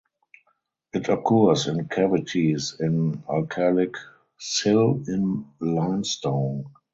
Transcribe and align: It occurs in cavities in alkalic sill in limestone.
It 0.93 1.09
occurs 1.09 1.67
in 1.67 1.87
cavities 1.87 2.75
in 2.79 3.21
alkalic 3.29 3.93
sill 4.39 4.99
in 5.07 5.45
limestone. 5.59 6.71